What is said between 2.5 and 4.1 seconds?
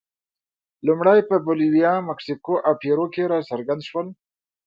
او پیرو کې راڅرګند شول.